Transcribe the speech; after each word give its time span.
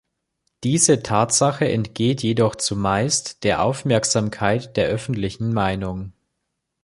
Diese 0.63 1.03
Tatsache 1.03 1.67
entgeht 1.69 2.23
jedoch 2.23 2.55
zumeist 2.55 3.43
der 3.43 3.61
Aufmerksamkeit 3.61 4.75
der 4.75 4.87
öffentlichen 4.87 5.53
Meinung. 5.53 6.13